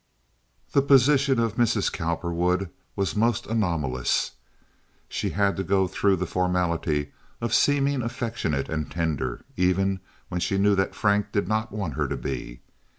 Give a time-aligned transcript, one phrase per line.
[0.71, 1.93] The position of Mrs.
[1.93, 4.31] Cowperwood was most anomalous.
[5.07, 10.57] She had to go through the formality of seeming affectionate and tender, even when she
[10.57, 12.61] knew that Frank did not want her to be.